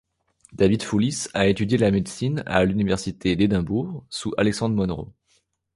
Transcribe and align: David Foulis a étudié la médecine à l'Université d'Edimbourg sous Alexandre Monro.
David 0.53 0.81
Foulis 0.81 1.27
a 1.35 1.45
étudié 1.45 1.77
la 1.77 1.91
médecine 1.91 2.41
à 2.47 2.65
l'Université 2.65 3.35
d'Edimbourg 3.35 4.03
sous 4.09 4.33
Alexandre 4.35 4.73
Monro. 4.73 5.13